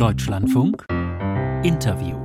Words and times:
Deutschlandfunk 0.00 0.86
Interview 1.62 2.16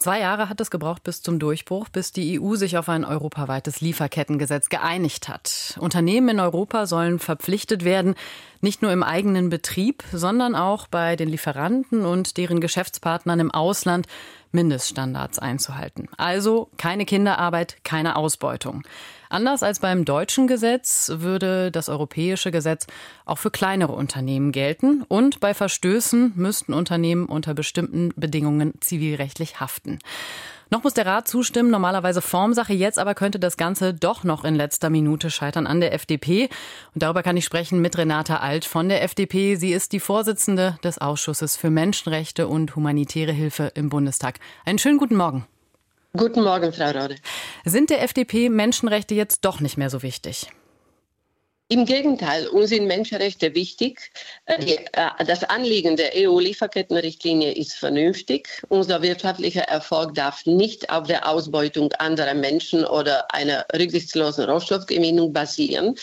Zwei 0.00 0.18
Jahre 0.18 0.48
hat 0.48 0.60
es 0.60 0.68
gebraucht 0.68 1.04
bis 1.04 1.22
zum 1.22 1.38
Durchbruch, 1.38 1.88
bis 1.88 2.10
die 2.10 2.40
EU 2.40 2.56
sich 2.56 2.76
auf 2.76 2.88
ein 2.88 3.04
europaweites 3.04 3.80
Lieferkettengesetz 3.80 4.68
geeinigt 4.68 5.28
hat. 5.28 5.78
Unternehmen 5.78 6.30
in 6.30 6.40
Europa 6.40 6.86
sollen 6.86 7.20
verpflichtet 7.20 7.84
werden, 7.84 8.16
nicht 8.60 8.82
nur 8.82 8.90
im 8.90 9.04
eigenen 9.04 9.48
Betrieb, 9.48 10.02
sondern 10.12 10.56
auch 10.56 10.88
bei 10.88 11.14
den 11.14 11.28
Lieferanten 11.28 12.04
und 12.04 12.36
deren 12.36 12.60
Geschäftspartnern 12.60 13.38
im 13.38 13.52
Ausland 13.52 14.08
Mindeststandards 14.52 15.38
einzuhalten. 15.38 16.08
Also 16.16 16.70
keine 16.76 17.04
Kinderarbeit, 17.04 17.76
keine 17.84 18.16
Ausbeutung. 18.16 18.82
Anders 19.28 19.62
als 19.62 19.80
beim 19.80 20.04
deutschen 20.04 20.46
Gesetz 20.46 21.10
würde 21.14 21.70
das 21.70 21.88
europäische 21.88 22.50
Gesetz 22.50 22.86
auch 23.24 23.38
für 23.38 23.50
kleinere 23.50 23.92
Unternehmen 23.92 24.52
gelten 24.52 25.02
und 25.08 25.40
bei 25.40 25.54
Verstößen 25.54 26.32
müssten 26.36 26.74
Unternehmen 26.74 27.24
unter 27.24 27.54
bestimmten 27.54 28.12
Bedingungen 28.14 28.74
zivilrechtlich 28.80 29.58
haften. 29.58 29.98
Noch 30.72 30.84
muss 30.84 30.94
der 30.94 31.04
Rat 31.04 31.28
zustimmen, 31.28 31.70
normalerweise 31.70 32.22
Formsache. 32.22 32.72
Jetzt 32.72 32.98
aber 32.98 33.14
könnte 33.14 33.38
das 33.38 33.58
Ganze 33.58 33.92
doch 33.92 34.24
noch 34.24 34.42
in 34.42 34.54
letzter 34.54 34.88
Minute 34.88 35.30
scheitern 35.30 35.66
an 35.66 35.82
der 35.82 35.92
FDP. 35.92 36.48
Und 36.94 37.02
darüber 37.02 37.22
kann 37.22 37.36
ich 37.36 37.44
sprechen 37.44 37.82
mit 37.82 37.98
Renata 37.98 38.38
Alt 38.38 38.64
von 38.64 38.88
der 38.88 39.02
FDP. 39.02 39.56
Sie 39.56 39.74
ist 39.74 39.92
die 39.92 40.00
Vorsitzende 40.00 40.78
des 40.82 40.96
Ausschusses 40.96 41.58
für 41.58 41.68
Menschenrechte 41.68 42.48
und 42.48 42.74
humanitäre 42.74 43.32
Hilfe 43.32 43.70
im 43.74 43.90
Bundestag. 43.90 44.40
Einen 44.64 44.78
schönen 44.78 44.96
guten 44.96 45.16
Morgen. 45.16 45.44
Guten 46.16 46.42
Morgen, 46.42 46.72
Frau 46.72 46.90
Rode. 46.90 47.16
Sind 47.66 47.90
der 47.90 48.02
FDP 48.02 48.48
Menschenrechte 48.48 49.14
jetzt 49.14 49.44
doch 49.44 49.60
nicht 49.60 49.76
mehr 49.76 49.90
so 49.90 50.02
wichtig? 50.02 50.48
Im 51.72 51.86
Gegenteil, 51.86 52.48
uns 52.48 52.68
sind 52.68 52.86
Menschenrechte 52.86 53.54
wichtig. 53.54 54.12
Äh, 54.44 54.74
äh, 54.92 55.24
das 55.24 55.42
Anliegen 55.42 55.96
der 55.96 56.10
EU-Lieferkettenrichtlinie 56.14 57.52
ist 57.52 57.72
vernünftig. 57.72 58.46
Unser 58.68 59.00
wirtschaftlicher 59.00 59.62
Erfolg 59.62 60.14
darf 60.14 60.44
nicht 60.44 60.90
auf 60.90 61.06
der 61.06 61.26
Ausbeutung 61.26 61.90
anderer 61.94 62.34
Menschen 62.34 62.84
oder 62.84 63.32
einer 63.32 63.64
rücksichtslosen 63.74 64.44
Rohstoffgewinnung 64.50 65.32
basieren. 65.32 65.94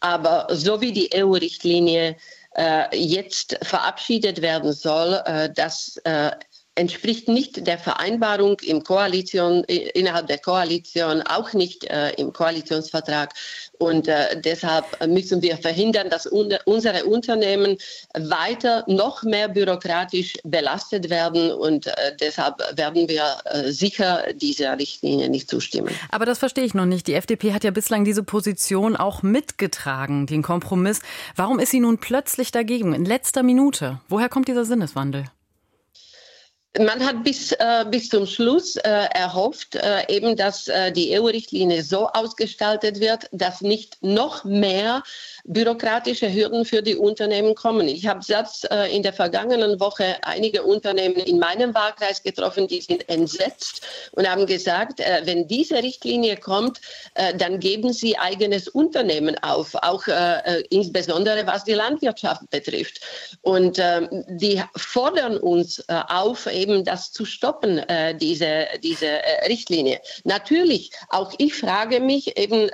Aber 0.00 0.48
so 0.50 0.80
wie 0.80 0.90
die 0.90 1.10
EU-Richtlinie 1.14 2.16
äh, 2.56 2.96
jetzt 2.96 3.56
verabschiedet 3.62 4.42
werden 4.42 4.72
soll, 4.72 5.22
das 5.54 6.00
entspricht 6.74 7.28
nicht 7.28 7.66
der 7.66 7.78
Vereinbarung 7.78 8.58
im 8.60 8.82
Koalition, 8.82 9.62
innerhalb 9.64 10.26
der 10.26 10.38
Koalition, 10.38 11.22
auch 11.22 11.52
nicht 11.52 11.84
äh, 11.84 12.12
im 12.12 12.32
Koalitionsvertrag. 12.32 13.34
Und 13.78 14.08
äh, 14.08 14.40
deshalb 14.40 14.84
müssen 15.06 15.42
wir 15.42 15.58
verhindern, 15.58 16.08
dass 16.08 16.26
un 16.26 16.54
unsere 16.64 17.04
Unternehmen 17.04 17.76
weiter 18.14 18.84
noch 18.86 19.22
mehr 19.22 19.48
bürokratisch 19.48 20.34
belastet 20.44 21.10
werden. 21.10 21.50
Und 21.50 21.88
äh, 21.88 22.16
deshalb 22.18 22.58
werden 22.76 23.08
wir 23.08 23.38
äh, 23.44 23.70
sicher 23.70 24.24
dieser 24.34 24.78
Richtlinie 24.78 25.28
nicht 25.28 25.50
zustimmen. 25.50 25.94
Aber 26.10 26.24
das 26.24 26.38
verstehe 26.38 26.64
ich 26.64 26.74
noch 26.74 26.86
nicht. 26.86 27.06
Die 27.06 27.14
FDP 27.14 27.52
hat 27.52 27.64
ja 27.64 27.70
bislang 27.70 28.04
diese 28.04 28.22
Position 28.22 28.96
auch 28.96 29.22
mitgetragen, 29.22 30.26
den 30.26 30.42
Kompromiss. 30.42 31.00
Warum 31.36 31.58
ist 31.58 31.70
sie 31.70 31.80
nun 31.80 31.98
plötzlich 31.98 32.50
dagegen, 32.50 32.94
in 32.94 33.04
letzter 33.04 33.42
Minute? 33.42 34.00
Woher 34.08 34.28
kommt 34.28 34.48
dieser 34.48 34.64
Sinneswandel? 34.64 35.24
Man 36.78 37.04
hat 37.04 37.22
bis, 37.22 37.52
äh, 37.52 37.84
bis 37.90 38.08
zum 38.08 38.26
Schluss 38.26 38.76
äh, 38.76 38.88
erhofft, 38.88 39.74
äh, 39.74 40.06
eben, 40.08 40.36
dass 40.36 40.68
äh, 40.68 40.90
die 40.90 41.18
EU-Richtlinie 41.18 41.82
so 41.82 42.08
ausgestaltet 42.08 42.98
wird, 42.98 43.28
dass 43.30 43.60
nicht 43.60 43.98
noch 44.00 44.44
mehr 44.44 45.02
bürokratische 45.44 46.32
Hürden 46.32 46.64
für 46.64 46.82
die 46.82 46.96
Unternehmen 46.96 47.54
kommen. 47.54 47.88
Ich 47.88 48.06
habe 48.06 48.22
selbst 48.22 48.70
äh, 48.70 48.86
in 48.86 49.02
der 49.02 49.12
vergangenen 49.12 49.80
Woche 49.80 50.16
einige 50.22 50.62
Unternehmen 50.62 51.16
in 51.16 51.38
meinem 51.38 51.74
Wahlkreis 51.74 52.22
getroffen, 52.22 52.68
die 52.68 52.80
sind 52.80 53.06
entsetzt 53.06 53.82
und 54.12 54.26
haben 54.26 54.46
gesagt, 54.46 55.00
äh, 55.00 55.20
wenn 55.26 55.46
diese 55.46 55.82
Richtlinie 55.82 56.38
kommt, 56.38 56.80
dann 57.36 57.60
geben 57.60 57.92
sie 57.92 58.16
eigenes 58.18 58.68
Unternehmen 58.68 59.36
auf, 59.42 59.74
auch 59.74 60.04
insbesondere 60.70 61.46
was 61.46 61.64
die 61.64 61.72
Landwirtschaft 61.72 62.48
betrifft. 62.50 63.00
Und 63.42 63.78
ähm, 63.78 64.24
die 64.28 64.62
fordern 64.76 65.36
uns 65.36 65.82
auf, 65.88 66.46
eben 66.62 66.84
das 66.84 67.12
zu 67.12 67.24
stoppen, 67.24 67.80
diese, 68.20 68.66
diese 68.82 69.20
Richtlinie. 69.48 70.00
Natürlich, 70.24 70.92
auch 71.08 71.32
ich 71.38 71.54
frage 71.54 72.00
mich 72.00 72.36
eben, 72.38 72.70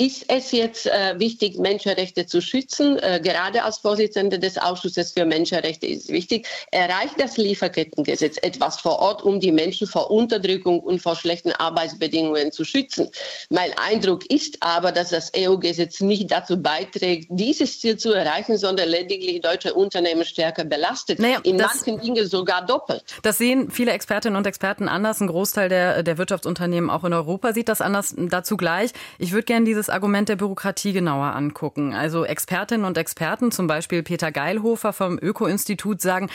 ist 0.00 0.24
es 0.28 0.50
jetzt 0.50 0.86
äh, 0.86 1.18
wichtig, 1.18 1.58
Menschenrechte 1.58 2.24
zu 2.24 2.40
schützen? 2.40 2.98
Äh, 3.00 3.20
gerade 3.22 3.62
als 3.62 3.76
Vorsitzende 3.76 4.38
des 4.38 4.56
Ausschusses 4.56 5.12
für 5.12 5.26
Menschenrechte 5.26 5.86
ist 5.86 6.04
es 6.04 6.08
wichtig. 6.08 6.46
Erreicht 6.70 7.20
das 7.20 7.36
Lieferkettengesetz 7.36 8.38
etwas 8.40 8.80
vor 8.80 8.98
Ort, 8.98 9.22
um 9.22 9.40
die 9.40 9.52
Menschen 9.52 9.86
vor 9.86 10.10
Unterdrückung 10.10 10.80
und 10.80 11.02
vor 11.02 11.16
schlechten 11.16 11.52
Arbeitsbedingungen 11.52 12.50
zu 12.50 12.64
schützen? 12.64 13.10
Mein 13.50 13.72
Eindruck 13.76 14.24
ist 14.30 14.56
aber, 14.60 14.90
dass 14.90 15.10
das 15.10 15.32
EU-Gesetz 15.36 16.00
nicht 16.00 16.30
dazu 16.30 16.56
beiträgt, 16.62 17.26
dieses 17.28 17.78
Ziel 17.78 17.98
zu 17.98 18.14
erreichen, 18.14 18.56
sondern 18.56 18.88
lediglich 18.88 19.42
deutsche 19.42 19.74
Unternehmen 19.74 20.24
stärker 20.24 20.64
belastet. 20.64 21.18
Naja, 21.18 21.40
In 21.42 21.58
manchen 21.58 22.00
Dingen 22.00 22.26
sogar 22.26 22.64
doppelt. 22.64 23.04
Das 23.20 23.36
sehen 23.36 23.70
viele 23.70 23.92
Expertinnen 23.92 24.38
und 24.38 24.46
Experten 24.46 24.88
anders. 24.88 25.20
Ein 25.20 25.26
Großteil 25.26 25.68
der, 25.68 26.02
der 26.02 26.16
Wirtschaftsunternehmen 26.16 26.88
auch 26.88 27.04
in 27.04 27.12
Europa 27.12 27.52
sieht 27.52 27.68
das 27.68 27.82
anders. 27.82 28.14
Dazu 28.16 28.56
gleich. 28.56 28.92
Ich 29.18 29.32
würde 29.32 29.44
gerne 29.44 29.66
dieses 29.66 29.89
Argument 29.90 30.28
der 30.28 30.36
Bürokratie 30.36 30.92
genauer 30.92 31.34
angucken. 31.34 31.94
Also 31.94 32.24
Expertinnen 32.24 32.84
und 32.84 32.96
Experten, 32.96 33.50
zum 33.50 33.66
Beispiel 33.66 34.02
Peter 34.02 34.32
Geilhofer 34.32 34.92
vom 34.92 35.18
Öko-Institut, 35.20 36.00
sagen, 36.00 36.30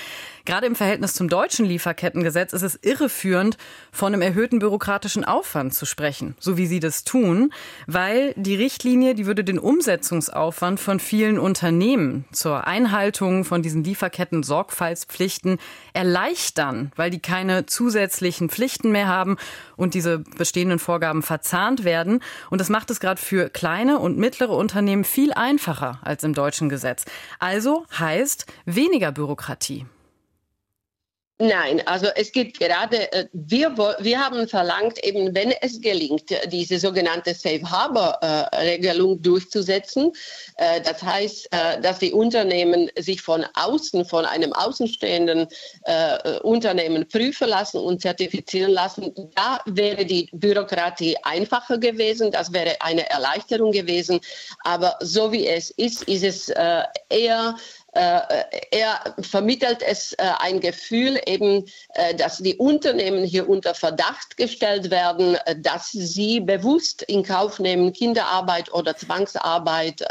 gerade 0.46 0.68
im 0.68 0.76
Verhältnis 0.76 1.14
zum 1.14 1.28
deutschen 1.30 1.66
Lieferkettengesetz 1.66 2.54
ist 2.54 2.62
es 2.62 2.80
irreführend, 2.82 3.58
von 3.92 4.14
einem 4.14 4.22
erhöhten 4.22 4.60
bürokratischen 4.60 5.26
Aufwand 5.26 5.74
zu 5.74 5.86
sprechen, 5.86 6.36
so 6.40 6.58
wie 6.58 6.68
sie 6.68 6.80
das 6.80 7.04
tun, 7.04 7.52
weil 7.88 8.34
die 8.36 8.56
Richtlinie, 8.56 9.16
die 9.16 9.26
würde 9.26 9.44
den 9.44 9.60
Umsetzungsaufwand 9.60 10.80
von 10.80 11.00
vielen 11.00 11.40
Unternehmen 11.40 12.26
zur 12.32 12.68
Einhaltung 12.68 13.46
von 13.46 13.62
diesen 13.62 13.84
Lieferketten-Sorgfaltspflichten 13.84 15.58
erleichtern, 15.94 16.92
weil 16.96 17.10
die 17.10 17.20
keine 17.20 17.66
zusätzlichen 17.66 18.50
Pflichten 18.50 18.92
mehr 18.92 19.08
haben 19.08 19.38
und 19.78 19.94
diese 19.94 20.20
bestehenden 20.20 20.80
Vorgaben 20.80 21.22
verzahnt 21.22 21.84
werden. 21.84 22.22
Und 22.50 22.62
das 22.62 22.70
macht 22.70 22.90
es 22.92 23.00
gerade 23.00 23.22
für 23.22 23.50
kleine 23.50 24.00
und 24.00 24.18
mittlere 24.18 24.56
Unternehmen 24.56 25.04
viel 25.04 25.34
einfacher 25.34 26.00
als 26.02 26.24
im 26.24 26.34
deutschen 26.34 26.70
Gesetz. 26.70 27.06
Also 27.40 27.86
heißt 27.98 28.46
weniger 28.66 29.12
Bürokratie. 29.12 29.86
Nein, 31.38 31.86
also 31.86 32.08
es 32.16 32.32
geht 32.32 32.58
gerade, 32.58 33.12
äh, 33.12 33.28
wir, 33.34 33.76
wir 34.00 34.20
haben 34.20 34.48
verlangt, 34.48 35.04
eben 35.04 35.36
wenn 35.36 35.52
es 35.60 35.82
gelingt, 35.82 36.30
diese 36.48 36.80
sogenannte 36.80 37.34
Safe 37.34 37.70
Harbor 37.70 38.18
äh, 38.54 38.80
durchzusetzen. 39.18 40.14
Äh, 40.56 40.80
das 40.80 41.04
heißt, 41.04 41.50
dass 41.82 42.00
die 42.00 42.14
Unternehmen 42.14 42.90
sich 42.98 43.22
von 43.22 43.46
außen, 43.54 44.06
von 44.06 44.26
einem 44.26 44.54
außenstehenden 44.54 45.48
Unternehmen 46.44 47.08
prüfen 47.08 47.50
lassen 47.50 47.80
und 47.80 48.02
zertifizieren 48.02 48.72
lassen. 48.72 49.14
Da 49.36 49.60
wäre 49.66 50.06
die 50.06 50.30
Bürokratie 50.32 51.18
einfacher 51.24 51.78
gewesen, 51.78 52.32
das 52.32 52.54
wäre 52.54 52.76
eine 52.80 53.10
Erleichterung 53.10 53.72
gewesen. 53.72 54.20
Aber 54.64 54.96
so 55.02 55.32
wie 55.32 55.48
es 55.48 55.72
ist, 55.72 56.04
ist 56.04 56.24
es 56.24 56.54
eher 57.10 57.56
er 57.96 59.16
vermittelt 59.22 59.82
es 59.82 60.12
äh, 60.14 60.24
ein 60.40 60.60
Gefühl 60.60 61.18
eben, 61.26 61.66
äh, 61.94 62.14
dass 62.16 62.40
die 62.40 62.56
Unternehmen 62.56 63.24
hier 63.24 63.48
unter 63.48 63.74
Verdacht 63.74 64.36
gestellt 64.36 64.92
werden, 64.92 65.38
dass 65.60 65.92
sie 65.92 66.42
bewusst 66.42 67.04
in 67.04 67.24
Kauf 67.24 67.60
nehmen, 67.60 67.94
Kinderarbeit 67.94 68.72
oder 68.74 68.98
Zwangsarbeit 68.98 70.04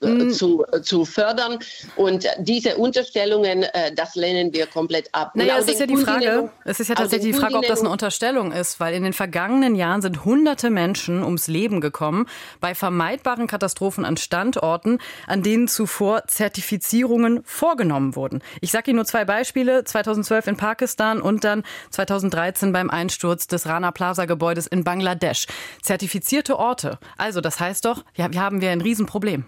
mhm. 0.00 0.30
zu, 0.30 0.64
zu 0.82 1.04
fördern. 1.04 1.58
Und 1.96 2.26
diese 2.38 2.76
Unterstellungen, 2.76 3.66
das 3.94 4.14
lehnen 4.14 4.52
wir 4.52 4.66
komplett 4.66 5.08
ab. 5.12 5.32
Naja, 5.34 5.58
es 5.58 5.68
ist 5.68 5.80
ja 5.80 5.86
die 5.86 5.96
Frage, 5.96 6.50
es 6.64 6.80
ist 6.80 6.88
ja 6.88 6.94
tatsächlich 6.94 7.34
die 7.34 7.38
Frage, 7.38 7.56
ob 7.56 7.66
das 7.66 7.80
eine 7.80 7.90
Unterstellung 7.90 8.52
ist, 8.52 8.80
weil 8.80 8.94
in 8.94 9.02
den 9.02 9.12
vergangenen 9.12 9.74
Jahren 9.74 10.02
sind 10.02 10.24
hunderte 10.24 10.70
Menschen 10.70 11.24
ums 11.24 11.48
Leben 11.48 11.80
gekommen 11.80 12.26
bei 12.60 12.74
vermeidbaren 12.74 13.46
Katastrophen 13.46 14.04
an 14.04 14.16
Standorten, 14.16 14.98
an 15.26 15.42
denen 15.42 15.68
zuvor 15.68 16.24
Zertifizierungen 16.26 16.99
Zertifizierungen 17.00 17.42
vorgenommen 17.44 18.14
wurden. 18.14 18.42
Ich 18.60 18.70
sage 18.70 18.90
Ihnen 18.90 18.96
nur 18.96 19.06
zwei 19.06 19.24
Beispiele. 19.24 19.84
2012 19.84 20.48
in 20.48 20.56
Pakistan 20.56 21.20
und 21.20 21.44
dann 21.44 21.62
2013 21.90 22.72
beim 22.72 22.90
Einsturz 22.90 23.46
des 23.46 23.66
Rana 23.66 23.90
Plaza 23.90 24.26
Gebäudes 24.26 24.66
in 24.66 24.84
Bangladesch. 24.84 25.46
Zertifizierte 25.82 26.58
Orte. 26.58 26.98
Also 27.16 27.40
das 27.40 27.58
heißt 27.58 27.86
doch, 27.86 28.04
ja, 28.16 28.30
wir 28.32 28.40
haben 28.40 28.60
wir 28.60 28.70
ein 28.70 28.82
Riesenproblem. 28.82 29.44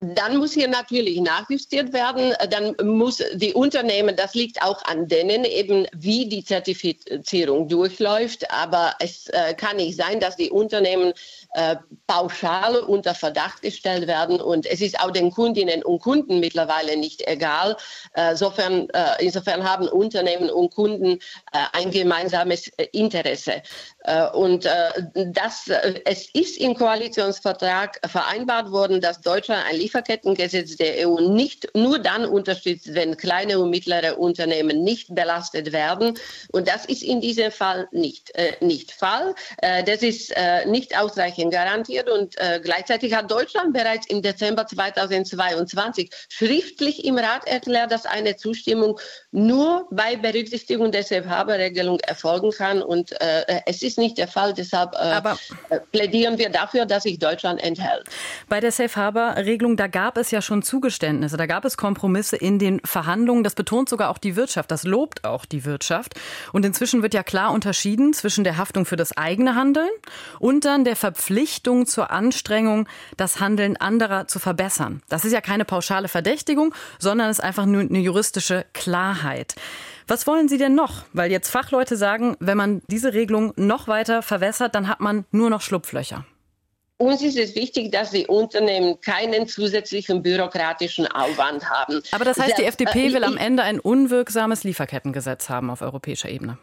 Dann 0.00 0.36
muss 0.36 0.52
hier 0.52 0.68
natürlich 0.68 1.20
nachjustiert 1.20 1.92
werden. 1.92 2.32
Dann 2.50 2.76
muss 2.84 3.20
die 3.34 3.52
Unternehmen, 3.52 4.14
das 4.14 4.34
liegt 4.34 4.62
auch 4.62 4.84
an 4.84 5.08
denen, 5.08 5.44
eben 5.44 5.88
wie 5.92 6.28
die 6.28 6.44
Zertifizierung 6.44 7.66
durchläuft. 7.66 8.48
Aber 8.48 8.94
es 9.00 9.26
äh, 9.30 9.54
kann 9.54 9.76
nicht 9.76 9.96
sein, 9.96 10.20
dass 10.20 10.36
die 10.36 10.50
Unternehmen 10.50 11.14
äh, 11.54 11.76
pauschal 12.06 12.76
unter 12.76 13.12
Verdacht 13.14 13.60
gestellt 13.62 14.06
werden. 14.06 14.40
Und 14.40 14.66
es 14.66 14.80
ist 14.80 15.00
auch 15.00 15.10
den 15.10 15.32
Kundinnen 15.32 15.82
und 15.82 16.00
Kunden 16.00 16.38
mittlerweile 16.38 16.96
nicht 16.96 17.26
egal. 17.26 17.76
Äh, 18.14 18.30
insofern, 18.32 18.88
äh, 18.90 19.24
insofern 19.24 19.68
haben 19.68 19.88
Unternehmen 19.88 20.48
und 20.48 20.72
Kunden 20.72 21.18
äh, 21.52 21.58
ein 21.72 21.90
gemeinsames 21.90 22.68
äh, 22.76 22.86
Interesse. 22.92 23.62
und 24.32 24.66
das, 25.14 25.68
es 26.04 26.30
ist 26.32 26.56
im 26.58 26.74
Koalitionsvertrag 26.74 28.00
vereinbart 28.08 28.70
worden, 28.70 29.00
dass 29.00 29.20
Deutschland 29.20 29.64
ein 29.68 29.76
Lieferkettengesetz 29.88 30.76
der 30.76 31.08
EU 31.08 31.18
nicht 31.20 31.68
nur 31.74 31.98
dann 31.98 32.26
unterstützt, 32.26 32.94
wenn 32.94 33.16
kleine 33.16 33.58
und 33.58 33.70
mittlere 33.70 34.18
Unternehmen 34.18 34.84
nicht 34.84 35.14
belastet 35.14 35.72
werden. 35.72 36.18
Und 36.52 36.68
das 36.68 36.84
ist 36.84 37.02
in 37.02 37.22
diesem 37.22 37.50
Fall 37.50 37.88
nicht, 37.90 38.34
äh, 38.34 38.52
nicht 38.60 38.92
Fall. 38.92 39.34
Äh, 39.62 39.82
das 39.84 40.02
ist 40.02 40.30
äh, 40.36 40.66
nicht 40.66 40.98
ausreichend 40.98 41.52
garantiert 41.52 42.10
und 42.10 42.38
äh, 42.38 42.60
gleichzeitig 42.62 43.14
hat 43.14 43.30
Deutschland 43.30 43.72
bereits 43.72 44.06
im 44.08 44.20
Dezember 44.20 44.66
2022 44.66 46.10
schriftlich 46.28 47.04
im 47.06 47.16
Rat 47.16 47.46
erklärt, 47.46 47.90
dass 47.90 48.04
eine 48.04 48.36
Zustimmung 48.36 49.00
nur 49.30 49.88
bei 49.90 50.16
Berücksichtigung 50.16 50.92
der 50.92 51.02
Safe-Harbor-Regelung 51.02 51.98
erfolgen 52.00 52.50
kann. 52.50 52.82
Und 52.82 53.18
äh, 53.22 53.62
es 53.64 53.82
ist 53.82 53.96
nicht 53.96 54.18
der 54.18 54.28
Fall. 54.28 54.52
Deshalb 54.52 54.94
äh, 54.94 55.80
plädieren 55.92 56.36
wir 56.36 56.50
dafür, 56.50 56.84
dass 56.84 57.04
sich 57.04 57.18
Deutschland 57.18 57.62
enthält. 57.62 58.04
Bei 58.48 58.60
der 58.60 58.72
Safe-Harbor-Regelung 58.72 59.77
da 59.78 59.86
gab 59.86 60.18
es 60.18 60.30
ja 60.30 60.42
schon 60.42 60.62
Zugeständnisse, 60.62 61.36
da 61.36 61.46
gab 61.46 61.64
es 61.64 61.76
Kompromisse 61.76 62.36
in 62.36 62.58
den 62.58 62.80
Verhandlungen. 62.84 63.44
Das 63.44 63.54
betont 63.54 63.88
sogar 63.88 64.10
auch 64.10 64.18
die 64.18 64.34
Wirtschaft, 64.34 64.70
das 64.70 64.84
lobt 64.84 65.24
auch 65.24 65.44
die 65.44 65.64
Wirtschaft. 65.64 66.14
Und 66.52 66.64
inzwischen 66.64 67.02
wird 67.02 67.14
ja 67.14 67.22
klar 67.22 67.52
unterschieden 67.52 68.12
zwischen 68.12 68.44
der 68.44 68.56
Haftung 68.56 68.84
für 68.84 68.96
das 68.96 69.16
eigene 69.16 69.54
Handeln 69.54 69.90
und 70.40 70.64
dann 70.64 70.84
der 70.84 70.96
Verpflichtung 70.96 71.86
zur 71.86 72.10
Anstrengung, 72.10 72.88
das 73.16 73.40
Handeln 73.40 73.76
anderer 73.76 74.26
zu 74.26 74.38
verbessern. 74.38 75.02
Das 75.08 75.24
ist 75.24 75.32
ja 75.32 75.40
keine 75.40 75.64
pauschale 75.64 76.08
Verdächtigung, 76.08 76.74
sondern 76.98 77.30
ist 77.30 77.42
einfach 77.42 77.66
nur 77.66 77.82
eine 77.82 78.00
juristische 78.00 78.66
Klarheit. 78.72 79.54
Was 80.08 80.26
wollen 80.26 80.48
Sie 80.48 80.58
denn 80.58 80.74
noch? 80.74 81.04
Weil 81.12 81.30
jetzt 81.30 81.50
Fachleute 81.50 81.96
sagen, 81.96 82.36
wenn 82.40 82.56
man 82.56 82.82
diese 82.88 83.12
Regelung 83.12 83.52
noch 83.56 83.88
weiter 83.88 84.22
verwässert, 84.22 84.74
dann 84.74 84.88
hat 84.88 85.00
man 85.00 85.24
nur 85.30 85.50
noch 85.50 85.60
Schlupflöcher. 85.60 86.24
Uns 87.00 87.22
ist 87.22 87.38
es 87.38 87.54
wichtig, 87.54 87.92
dass 87.92 88.10
die 88.10 88.26
Unternehmen 88.26 89.00
keinen 89.00 89.46
zusätzlichen 89.46 90.20
bürokratischen 90.20 91.06
Aufwand 91.06 91.64
haben. 91.70 92.02
Aber 92.10 92.24
das 92.24 92.40
heißt, 92.40 92.58
die 92.58 92.64
FDP 92.64 93.06
äh, 93.06 93.12
will 93.14 93.22
am 93.22 93.36
Ende 93.36 93.62
ein 93.62 93.78
unwirksames 93.78 94.64
Lieferkettengesetz 94.64 95.48
haben 95.48 95.70
auf 95.70 95.80
europäischer 95.80 96.28
Ebene. 96.28 96.58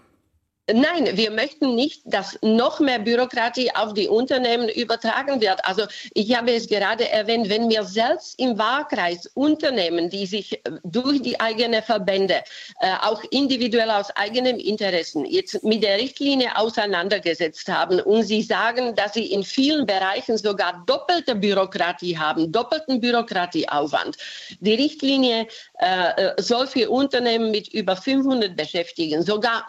Nein, 0.73 1.15
wir 1.15 1.29
möchten 1.29 1.75
nicht, 1.75 2.01
dass 2.05 2.39
noch 2.41 2.79
mehr 2.79 2.97
Bürokratie 2.97 3.69
auf 3.75 3.93
die 3.93 4.07
Unternehmen 4.07 4.67
übertragen 4.67 5.39
wird. 5.39 5.63
Also 5.63 5.83
ich 6.15 6.35
habe 6.35 6.53
es 6.55 6.67
gerade 6.67 7.07
erwähnt, 7.07 7.49
wenn 7.49 7.69
wir 7.69 7.83
selbst 7.83 8.39
im 8.39 8.57
Wahlkreis 8.57 9.27
Unternehmen, 9.35 10.09
die 10.09 10.25
sich 10.25 10.53
äh, 10.53 10.71
durch 10.83 11.21
die 11.21 11.39
eigenen 11.39 11.83
Verbände, 11.83 12.41
äh, 12.79 12.95
auch 13.03 13.23
individuell 13.29 13.91
aus 13.91 14.09
eigenem 14.15 14.57
Interessen, 14.57 15.25
jetzt 15.25 15.63
mit 15.63 15.83
der 15.83 15.99
Richtlinie 15.99 16.57
auseinandergesetzt 16.57 17.69
haben 17.69 17.99
und 17.99 18.23
sie 18.23 18.41
sagen, 18.41 18.95
dass 18.95 19.13
sie 19.13 19.31
in 19.31 19.43
vielen 19.43 19.85
Bereichen 19.85 20.35
sogar 20.35 20.83
doppelte 20.87 21.35
Bürokratie 21.35 22.17
haben, 22.17 22.51
doppelten 22.51 22.99
Bürokratieaufwand. 22.99 24.17
Die 24.61 24.73
Richtlinie 24.73 25.47
äh, 25.77 26.29
äh 26.29 26.41
soll 26.41 26.65
für 26.65 26.89
Unternehmen 26.89 27.51
mit 27.51 27.67
über 27.67 27.95
500 27.95 28.57
Beschäftigten 28.57 29.21
sogar 29.21 29.67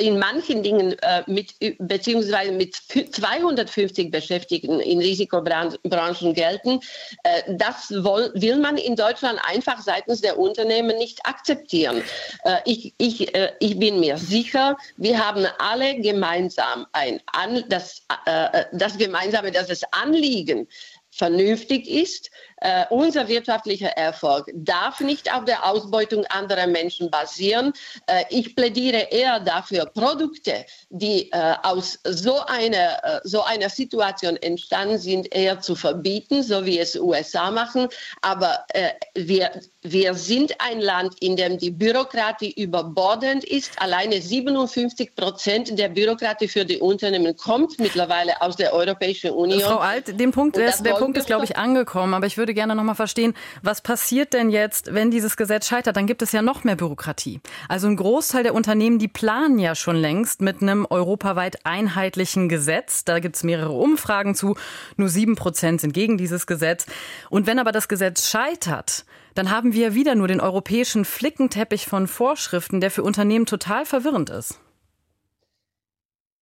in 0.00 0.18
manchen 0.18 0.62
Dingen 0.62 0.96
äh, 1.00 1.22
mit 1.26 1.54
beziehungsweise 1.78 2.52
mit 2.52 2.74
250 2.74 4.10
Beschäftigten 4.10 4.80
in 4.80 4.98
Risikobranchen 4.98 6.34
gelten. 6.34 6.80
Äh, 7.24 7.54
das 7.56 7.92
woll, 8.04 8.30
will 8.34 8.56
man 8.56 8.76
in 8.76 8.96
Deutschland 8.96 9.40
einfach 9.44 9.80
seitens 9.80 10.20
der 10.20 10.38
Unternehmen 10.38 10.96
nicht 10.98 11.24
akzeptieren. 11.26 12.02
Äh, 12.44 12.58
ich, 12.64 12.94
ich, 12.98 13.34
äh, 13.34 13.52
ich 13.60 13.78
bin 13.78 14.00
mir 14.00 14.16
sicher, 14.18 14.76
wir 14.96 15.24
haben 15.24 15.46
alle 15.58 16.00
gemeinsam 16.00 16.86
ein 16.92 17.20
an, 17.26 17.64
das, 17.68 18.02
äh, 18.26 18.64
das 18.72 18.98
gemeinsame, 18.98 19.50
das 19.52 19.82
Anliegen 19.92 20.66
vernünftig 21.18 21.88
ist. 21.88 22.30
Äh, 22.60 22.86
unser 22.90 23.28
wirtschaftlicher 23.28 23.90
Erfolg 23.90 24.50
darf 24.52 25.00
nicht 25.00 25.32
auf 25.32 25.44
der 25.44 25.64
Ausbeutung 25.64 26.24
anderer 26.26 26.66
Menschen 26.66 27.10
basieren. 27.10 27.72
Äh, 28.06 28.24
ich 28.30 28.56
plädiere 28.56 29.08
eher 29.10 29.38
dafür, 29.38 29.86
Produkte, 29.86 30.64
die 30.90 31.30
äh, 31.30 31.54
aus 31.62 32.00
so 32.04 32.40
einer, 32.46 33.04
äh, 33.04 33.20
so 33.22 33.42
einer 33.42 33.68
Situation 33.68 34.36
entstanden 34.36 34.98
sind, 34.98 35.32
eher 35.32 35.60
zu 35.60 35.76
verbieten, 35.76 36.42
so 36.42 36.66
wie 36.66 36.80
es 36.80 36.96
USA 36.96 37.52
machen. 37.52 37.88
Aber 38.22 38.64
äh, 38.70 38.90
wir, 39.14 39.60
wir 39.82 40.14
sind 40.14 40.54
ein 40.58 40.80
Land, 40.80 41.14
in 41.20 41.36
dem 41.36 41.58
die 41.58 41.70
Bürokratie 41.70 42.50
überbordend 42.50 43.44
ist. 43.44 43.80
Alleine 43.80 44.20
57 44.20 45.14
Prozent 45.14 45.78
der 45.78 45.90
Bürokratie 45.90 46.48
für 46.48 46.64
die 46.64 46.78
Unternehmen 46.78 47.36
kommt 47.36 47.78
mittlerweile 47.78 48.40
aus 48.42 48.56
der 48.56 48.72
Europäischen 48.72 49.30
Union. 49.30 49.60
Frau 49.60 49.78
Alt, 49.78 50.18
den 50.18 50.32
Punkt, 50.32 50.56
der, 50.56 50.76
der 50.76 50.94
Punkt 50.94 51.07
ist, 51.16 51.26
glaube 51.26 51.44
ich, 51.44 51.56
angekommen. 51.56 52.14
Aber 52.14 52.26
ich 52.26 52.36
würde 52.36 52.54
gerne 52.54 52.74
noch 52.74 52.82
mal 52.82 52.94
verstehen, 52.94 53.34
was 53.62 53.80
passiert 53.80 54.32
denn 54.34 54.50
jetzt, 54.50 54.94
wenn 54.94 55.10
dieses 55.10 55.36
Gesetz 55.36 55.68
scheitert? 55.68 55.96
Dann 55.96 56.06
gibt 56.06 56.22
es 56.22 56.32
ja 56.32 56.42
noch 56.42 56.64
mehr 56.64 56.76
Bürokratie. 56.76 57.40
Also 57.68 57.88
ein 57.88 57.96
Großteil 57.96 58.42
der 58.42 58.54
Unternehmen, 58.54 58.98
die 58.98 59.08
planen 59.08 59.58
ja 59.58 59.74
schon 59.74 59.96
längst 59.96 60.40
mit 60.40 60.62
einem 60.62 60.86
europaweit 60.88 61.64
einheitlichen 61.64 62.48
Gesetz. 62.48 63.04
Da 63.04 63.18
gibt 63.18 63.36
es 63.36 63.44
mehrere 63.44 63.72
Umfragen 63.72 64.34
zu. 64.34 64.56
Nur 64.96 65.08
sieben 65.08 65.36
Prozent 65.36 65.80
sind 65.80 65.92
gegen 65.92 66.18
dieses 66.18 66.46
Gesetz. 66.46 66.86
Und 67.30 67.46
wenn 67.46 67.58
aber 67.58 67.72
das 67.72 67.88
Gesetz 67.88 68.28
scheitert, 68.28 69.04
dann 69.34 69.50
haben 69.50 69.72
wir 69.72 69.94
wieder 69.94 70.14
nur 70.14 70.28
den 70.28 70.40
europäischen 70.40 71.04
Flickenteppich 71.04 71.86
von 71.86 72.08
Vorschriften, 72.08 72.80
der 72.80 72.90
für 72.90 73.02
Unternehmen 73.02 73.46
total 73.46 73.86
verwirrend 73.86 74.30
ist. 74.30 74.58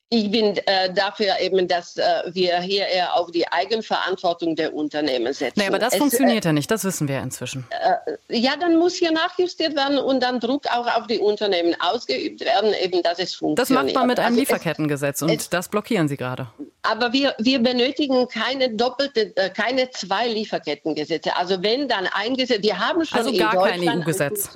Ich 0.08 0.30
bin 0.30 0.56
äh, 0.66 0.92
dafür 0.94 1.34
eben, 1.40 1.66
dass 1.66 1.96
äh, 1.96 2.04
wir 2.26 2.60
hier 2.60 2.86
eher 2.86 3.16
auf 3.16 3.32
die 3.32 3.46
Eigenverantwortung 3.48 4.54
der 4.54 4.72
Unternehmen 4.72 5.32
setzen. 5.32 5.58
Nee, 5.58 5.66
aber 5.66 5.80
das 5.80 5.94
es, 5.94 5.98
funktioniert 5.98 6.44
äh, 6.44 6.48
ja 6.48 6.52
nicht, 6.52 6.70
das 6.70 6.84
wissen 6.84 7.08
wir 7.08 7.20
inzwischen. 7.20 7.66
Äh, 7.70 8.38
ja, 8.38 8.52
dann 8.56 8.76
muss 8.76 8.94
hier 8.94 9.10
nachjustiert 9.10 9.74
werden 9.74 9.98
und 9.98 10.22
dann 10.22 10.38
Druck 10.38 10.66
auch 10.68 10.86
auf 10.96 11.08
die 11.08 11.18
Unternehmen 11.18 11.74
ausgeübt 11.80 12.40
werden, 12.44 12.72
eben 12.80 13.02
dass 13.02 13.18
es 13.18 13.34
funktioniert. 13.34 13.58
Das 13.58 13.70
macht 13.70 13.94
man 13.96 14.06
mit 14.06 14.20
einem 14.20 14.28
also 14.28 14.40
Lieferkettengesetz 14.40 15.22
und 15.22 15.30
es, 15.30 15.50
das 15.50 15.68
blockieren 15.68 16.06
Sie 16.06 16.16
gerade. 16.16 16.52
Aber 16.88 17.12
wir, 17.12 17.34
wir 17.38 17.58
benötigen 17.58 18.28
keine 18.28 18.70
doppelte, 18.70 19.36
äh, 19.36 19.50
keine 19.50 19.90
zwei 19.90 20.28
Lieferkettengesetze. 20.28 21.36
Also 21.36 21.62
wenn 21.62 21.88
dann 21.88 22.08
ein 22.12 22.34
Gesetz, 22.36 22.62
wir 22.62 22.78
haben 22.78 23.04
schon 23.04 23.18
also 23.18 23.30
in 23.30 23.38
Deutschland 23.38 24.06
EU-Gesetz. 24.06 24.50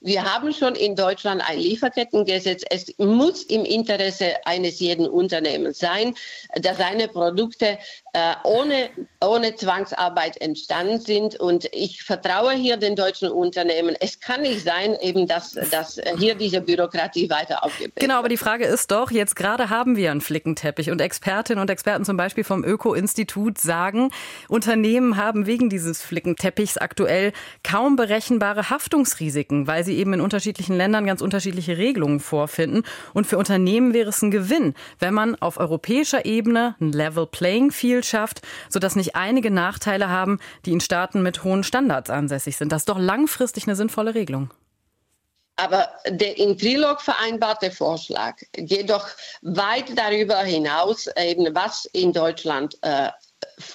Wir 0.00 0.24
haben 0.24 0.52
schon 0.52 0.74
in 0.74 0.96
Deutschland 0.96 1.42
ein 1.48 1.58
Lieferkettengesetz. 1.58 2.62
Es 2.70 2.94
muss 2.98 3.42
im 3.44 3.64
Interesse 3.64 4.34
eines 4.46 4.80
jeden 4.80 5.08
Unternehmens 5.08 5.78
sein, 5.78 6.14
dass 6.54 6.78
seine 6.78 7.08
Produkte 7.08 7.78
äh, 8.12 8.34
ohne, 8.44 8.88
ohne 9.26 9.54
Zwangsarbeit 9.54 10.40
entstanden 10.40 11.00
sind. 11.00 11.36
Und 11.36 11.68
ich 11.72 12.02
vertraue 12.02 12.52
hier 12.52 12.76
den 12.76 12.96
deutschen 12.96 13.30
Unternehmen. 13.30 13.96
Es 14.00 14.20
kann 14.20 14.42
nicht 14.42 14.62
sein, 14.62 14.96
eben, 15.00 15.26
dass, 15.26 15.52
dass 15.70 16.00
hier 16.18 16.34
diese 16.34 16.60
Bürokratie 16.60 17.28
weiter 17.28 17.64
aufgebaut 17.64 17.96
wird. 17.96 18.00
Genau, 18.00 18.18
aber 18.18 18.28
die 18.28 18.36
Frage 18.36 18.64
ist 18.64 18.90
doch, 18.90 19.10
jetzt 19.10 19.36
gerade 19.36 19.70
haben 19.70 19.96
wir 19.96 20.10
einen 20.10 20.20
Flickenteppich 20.20 20.90
und 20.90 21.00
Expertinnen 21.00 21.60
und 21.60 21.70
Experten 21.70 22.04
zum 22.04 22.16
Beispiel 22.16 22.44
vom 22.44 22.64
Öko-Institut 22.64 23.58
sagen, 23.58 24.10
Unternehmen 24.48 25.16
haben 25.16 25.46
wegen 25.46 25.68
dieses 25.68 26.02
Flickenteppichs 26.02 26.78
aktuell 26.78 27.32
kaum 27.64 27.96
berechenbare 27.96 28.70
Haftungsrisiken, 28.70 29.66
weil 29.66 29.84
sie 29.84 29.96
eben 29.96 30.12
in 30.12 30.20
unterschiedlichen 30.20 30.76
Ländern 30.76 31.06
ganz 31.06 31.20
unterschiedliche 31.20 31.76
Regelungen 31.78 32.20
vorfinden. 32.20 32.84
Und 33.12 33.26
für 33.26 33.38
Unternehmen 33.38 33.92
wäre 33.92 34.10
es 34.10 34.22
ein 34.22 34.30
Gewinn, 34.30 34.74
wenn 34.98 35.14
man 35.14 35.34
auf 35.36 35.58
europäischer 35.58 36.24
Ebene 36.24 36.76
ein 36.80 36.92
Level 36.92 37.26
Playing 37.26 37.70
Field 37.70 38.06
schafft, 38.06 38.42
sodass 38.68 38.96
nicht 38.96 39.15
einige 39.16 39.50
Nachteile 39.50 40.08
haben, 40.08 40.38
die 40.64 40.72
in 40.72 40.80
Staaten 40.80 41.22
mit 41.22 41.44
hohen 41.44 41.64
Standards 41.64 42.10
ansässig 42.10 42.56
sind. 42.56 42.72
Das 42.72 42.82
ist 42.82 42.88
doch 42.88 42.98
langfristig 42.98 43.66
eine 43.66 43.76
sinnvolle 43.76 44.14
Regelung. 44.14 44.50
Aber 45.56 45.88
der 46.06 46.38
im 46.38 46.58
Trilog 46.58 47.00
vereinbarte 47.00 47.70
Vorschlag 47.70 48.36
geht 48.52 48.90
doch 48.90 49.08
weit 49.40 49.96
darüber 49.96 50.38
hinaus, 50.40 51.08
eben 51.16 51.54
was 51.54 51.86
in 51.86 52.12
Deutschland 52.12 52.76
äh, 52.82 53.08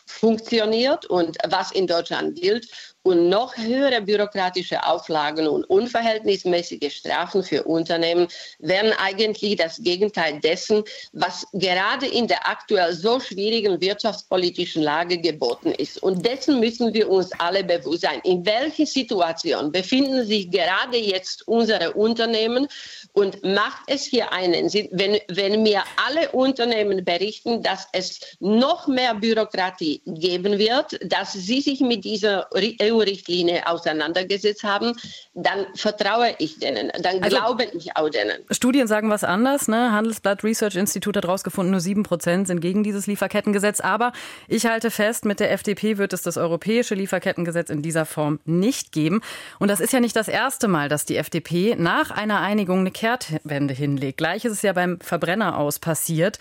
funktioniert 0.06 1.08
und 1.08 1.38
was 1.48 1.72
in 1.72 1.88
Deutschland 1.88 2.40
gilt. 2.40 2.68
Und 3.03 3.29
noch 3.29 3.58
höhere 3.58 4.01
bürokratische 4.01 4.86
Auflagen 4.86 5.48
und 5.48 5.63
unverhältnismäßige 5.65 6.93
Strafen 6.96 7.43
für 7.43 7.63
Unternehmen 7.63 8.27
wären 8.60 8.93
eigentlich 8.93 9.55
das 9.55 9.81
Gegenteil 9.81 10.39
dessen, 10.39 10.84
was 11.13 11.48
gerade 11.53 12.08
in 12.08 12.27
der 12.27 12.48
aktuell 12.48 12.93
so 12.93 13.20
schwierigen 13.20 13.81
wirtschaftspolitischen 13.81 14.84
Lage 14.84 15.17
geboten 15.17 15.72
ist. 15.72 16.01
Und 16.03 16.25
dessen 16.25 16.60
müssen 16.60 16.93
wir 16.93 17.10
uns 17.10 17.31
alle 17.39 17.63
bewusst 17.63 18.01
sein. 18.01 18.22
In 18.24 18.46
welcher 18.46 18.86
Situation 18.86 19.72
befinden 19.72 20.25
sich 20.25 20.51
gerade 20.51 20.98
jetzt 20.98 21.48
unsere 21.48 21.93
Unternehmen? 21.93 22.67
Und 23.13 23.43
macht 23.43 23.81
es 23.88 24.05
hier 24.05 24.31
einen 24.31 24.70
Sinn, 24.70 24.88
wenn, 24.91 25.20
wenn 25.27 25.63
mir 25.63 25.84
alle 25.98 26.31
Unternehmen 26.31 27.03
berichten, 27.03 27.62
dass 27.62 27.88
es 27.91 28.22
noch 28.39 28.88
mehr 28.88 29.15
Bürokratie 29.15 30.01
geben 30.05 30.58
wird, 30.58 30.98
dass 31.03 31.34
sie 31.34 31.60
sich 31.60 31.81
mit 31.81 32.05
dieser 32.05 32.48
EU-Richtlinie 32.92 33.68
auseinandergesetzt 33.68 34.64
haben, 34.64 34.94
dann 35.34 35.66
vertraue 35.76 36.36
ich 36.40 36.60
denen, 36.60 36.92
dann 37.02 37.24
also, 37.24 37.38
glaube 37.38 37.66
ich 37.74 37.96
auch 37.96 38.10
denen. 38.10 38.44
Studien 38.50 38.88
sagen 38.88 39.10
was 39.10 39.24
anders. 39.24 39.68
Ne? 39.68 39.92
Handelsblatt 39.92 40.44
Research 40.44 40.76
Institute 40.76 41.18
hat 41.18 41.26
herausgefunden, 41.26 41.72
nur 41.72 41.80
sieben 41.80 42.04
Prozent 42.04 42.48
sind 42.48 42.62
gegen 42.62 42.84
dieses 42.84 43.08
Lieferkettengesetz. 43.08 43.80
Aber 43.80 44.12
ich 44.48 44.66
halte 44.66 44.92
fest, 44.92 45.26
mit 45.26 45.40
der 45.40 45.52
FDP 45.52 45.98
wird 45.98 46.14
es 46.14 46.22
das 46.22 46.38
europäische 46.38 46.96
Lieferkettengesetz 46.96 47.70
in 47.70 47.82
dieser 47.82 48.06
Form 48.06 48.40
nicht 48.46 48.92
geben. 48.92 49.22
Und 49.60 49.70
das 49.70 49.80
ist 49.80 49.94
ja 49.94 50.00
nicht 50.00 50.16
das 50.16 50.28
erste 50.28 50.68
Mal, 50.68 50.90
dass 50.90 51.06
die 51.06 51.18
FDP 51.18 51.76
nach 51.78 52.12
einer 52.12 52.40
Einigung 52.40 52.80
eine 52.80 52.92
Kehrtwende 52.92 53.74
hinlegt. 53.74 54.18
Gleich 54.18 54.46
ist 54.46 54.54
es 54.54 54.62
ja 54.62 54.74
beim 54.74 55.00
Verbrenner 55.00 55.58
aus 55.58 55.80
passiert. 55.80 56.38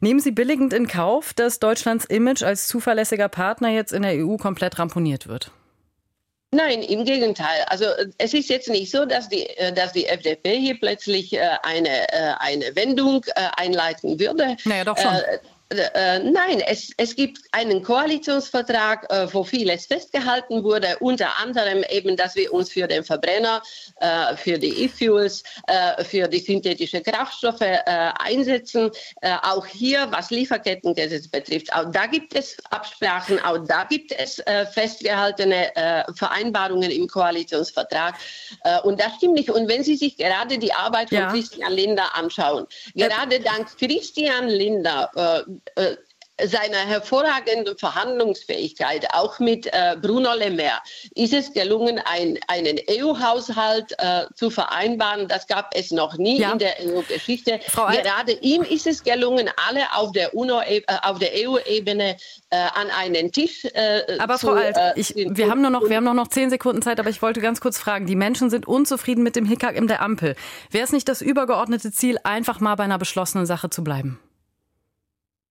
Nehmen 0.00 0.20
Sie 0.20 0.32
billigend 0.32 0.72
in 0.72 0.86
Kauf, 0.86 1.32
dass 1.32 1.60
Deutschlands 1.60 2.04
Image 2.04 2.42
als 2.42 2.66
zuverlässiger 2.66 3.28
Partner 3.28 3.70
jetzt 3.70 3.92
in 3.92 4.02
der 4.02 4.26
EU 4.26 4.36
komplett 4.36 4.78
ramponiert 4.78 5.28
wird? 5.28 5.50
Nein, 6.54 6.82
im 6.82 7.04
Gegenteil. 7.04 7.64
Also 7.66 7.86
es 8.18 8.32
ist 8.32 8.48
jetzt 8.48 8.68
nicht 8.68 8.90
so, 8.90 9.04
dass 9.04 9.28
die, 9.28 9.42
äh, 9.58 9.72
dass 9.72 9.92
die 9.92 10.06
FDP 10.06 10.56
hier 10.56 10.78
plötzlich 10.78 11.32
äh, 11.32 11.40
eine, 11.64 12.08
äh, 12.12 12.34
eine 12.38 12.76
Wendung 12.76 13.24
einleiten 13.56 14.20
würde. 14.20 14.56
Naja, 14.64 14.84
doch 14.84 14.96
schon. 14.96 15.12
Äh, 15.70 16.18
nein, 16.18 16.60
es, 16.60 16.90
es 16.98 17.16
gibt 17.16 17.38
einen 17.52 17.82
Koalitionsvertrag, 17.82 19.10
äh, 19.10 19.32
wo 19.32 19.44
vieles 19.44 19.86
festgehalten 19.86 20.62
wurde, 20.62 20.98
unter 21.00 21.38
anderem 21.40 21.84
eben, 21.88 22.16
dass 22.16 22.36
wir 22.36 22.52
uns 22.52 22.70
für 22.70 22.86
den 22.86 23.02
Verbrenner, 23.02 23.62
äh, 24.00 24.36
für 24.36 24.58
die 24.58 24.84
E-Fuels, 24.84 25.42
äh, 25.66 26.04
für 26.04 26.28
die 26.28 26.38
synthetischen 26.38 27.02
Kraftstoffe 27.02 27.62
äh, 27.62 27.78
einsetzen. 27.86 28.90
Äh, 29.22 29.36
auch 29.42 29.64
hier, 29.66 30.06
was 30.10 30.30
Lieferkettengesetz 30.30 31.28
betrifft, 31.28 31.72
auch 31.72 31.90
da 31.90 32.06
gibt 32.06 32.34
es 32.36 32.56
Absprachen, 32.70 33.42
auch 33.42 33.58
da 33.58 33.84
gibt 33.84 34.12
es 34.12 34.42
festgehaltene 34.72 35.72
Vereinbarungen 36.14 36.90
im 36.90 37.06
Koalitionsvertrag. 37.06 38.14
und 38.82 39.00
das 39.00 39.14
stimmt 39.16 39.34
nicht. 39.34 39.50
Und 39.50 39.68
wenn 39.68 39.82
Sie 39.82 39.96
sich 39.96 40.16
gerade 40.16 40.58
die 40.58 40.72
Arbeit 40.72 41.08
von 41.08 41.18
ja. 41.18 41.30
Christian 41.30 41.72
Linder 41.72 42.14
anschauen, 42.14 42.66
gerade 42.94 43.40
dank 43.40 43.68
Christian 43.78 44.48
Linder 44.48 45.10
äh, 45.76 45.96
seiner 46.42 46.78
hervorragenden 46.78 47.78
Verhandlungsfähigkeit, 47.78 49.06
auch 49.12 49.38
mit 49.38 49.66
äh, 49.66 49.96
Bruno 50.00 50.34
Le 50.34 50.50
Maire, 50.50 50.80
ist 51.14 51.32
es 51.32 51.52
gelungen, 51.52 52.00
ein, 52.04 52.38
einen 52.48 52.78
EU-Haushalt 52.90 53.94
äh, 53.98 54.24
zu 54.34 54.50
vereinbaren. 54.50 55.28
Das 55.28 55.46
gab 55.46 55.70
es 55.76 55.92
noch 55.92 56.16
nie 56.16 56.40
ja. 56.40 56.52
in 56.52 56.58
der 56.58 56.74
EU-Geschichte. 56.80 57.60
Gerade 57.72 58.32
ihm 58.40 58.62
ist 58.62 58.86
es 58.86 59.04
gelungen, 59.04 59.48
alle 59.68 59.82
auf 59.94 60.10
der, 60.10 60.34
äh, 60.34 60.82
der 61.20 61.48
EU-Ebene 61.48 62.16
äh, 62.50 62.56
an 62.56 62.90
einen 62.98 63.30
Tisch 63.30 63.64
äh, 63.66 64.18
Aber 64.18 64.36
zu, 64.36 64.48
Frau 64.48 64.54
Alt, 64.54 64.76
äh, 64.76 64.92
ich, 64.96 65.14
wir, 65.14 65.48
haben 65.48 65.62
nur 65.62 65.70
noch, 65.70 65.88
wir 65.88 65.96
haben 65.96 66.04
nur 66.04 66.14
noch 66.14 66.28
zehn 66.28 66.50
Sekunden 66.50 66.82
Zeit, 66.82 66.98
aber 66.98 67.10
ich 67.10 67.22
wollte 67.22 67.40
ganz 67.40 67.60
kurz 67.60 67.78
fragen. 67.78 68.06
Die 68.06 68.16
Menschen 68.16 68.50
sind 68.50 68.66
unzufrieden 68.66 69.22
mit 69.22 69.36
dem 69.36 69.46
Hickhack 69.46 69.76
in 69.76 69.86
der 69.86 70.02
Ampel. 70.02 70.34
Wäre 70.70 70.84
es 70.84 70.92
nicht 70.92 71.08
das 71.08 71.22
übergeordnete 71.22 71.92
Ziel, 71.92 72.18
einfach 72.24 72.58
mal 72.58 72.74
bei 72.74 72.84
einer 72.84 72.98
beschlossenen 72.98 73.46
Sache 73.46 73.70
zu 73.70 73.84
bleiben? 73.84 74.18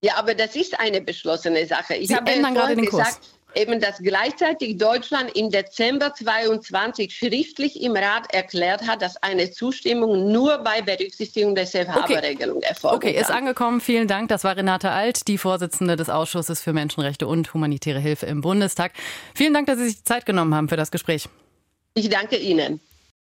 Ja, 0.03 0.17
aber 0.17 0.35
das 0.35 0.55
ist 0.57 0.77
eine 0.79 0.99
beschlossene 0.99 1.65
Sache. 1.65 1.95
Ich 1.95 2.09
Sie 2.09 2.15
habe 2.15 2.29
ändern 2.29 2.53
gerade 2.53 2.75
den 2.75 2.87
Kurs. 2.87 3.05
gesagt, 3.05 3.25
eben, 3.55 3.79
dass 3.79 3.99
gleichzeitig 3.99 4.77
Deutschland 4.77 5.31
im 5.37 5.49
Dezember 5.49 6.13
22 6.13 7.15
schriftlich 7.15 7.81
im 7.81 7.95
Rat 7.95 8.33
erklärt 8.33 8.85
hat, 8.85 9.01
dass 9.01 9.15
eine 9.23 9.51
Zustimmung 9.51 10.29
nur 10.29 10.57
bei 10.57 10.81
Berücksichtigung 10.81 11.55
der 11.55 11.65
Safe 11.65 11.87
Harbor 11.87 12.21
Regelung 12.21 12.57
okay. 12.57 12.67
erfolgt. 12.67 12.95
Okay, 12.97 13.17
ist 13.17 13.31
angekommen. 13.31 13.79
Vielen 13.79 14.09
Dank. 14.09 14.27
Das 14.27 14.43
war 14.43 14.57
Renate 14.57 14.91
Alt, 14.91 15.29
die 15.29 15.37
Vorsitzende 15.37 15.95
des 15.95 16.09
Ausschusses 16.09 16.59
für 16.59 16.73
Menschenrechte 16.73 17.25
und 17.25 17.53
humanitäre 17.53 17.99
Hilfe 17.99 18.25
im 18.25 18.41
Bundestag. 18.41 18.91
Vielen 19.33 19.53
Dank, 19.53 19.67
dass 19.67 19.77
Sie 19.77 19.85
sich 19.85 20.03
Zeit 20.03 20.25
genommen 20.25 20.53
haben 20.53 20.67
für 20.67 20.77
das 20.77 20.91
Gespräch. 20.91 21.29
Ich 21.93 22.09
danke 22.09 22.35
Ihnen. 22.35 22.81